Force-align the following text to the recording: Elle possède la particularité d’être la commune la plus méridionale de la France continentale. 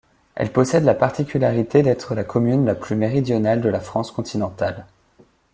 Elle 0.33 0.51
possède 0.51 0.83
la 0.83 0.95
particularité 0.95 1.83
d’être 1.83 2.15
la 2.15 2.23
commune 2.23 2.65
la 2.65 2.73
plus 2.73 2.95
méridionale 2.95 3.61
de 3.61 3.69
la 3.69 3.79
France 3.79 4.09
continentale. 4.09 4.87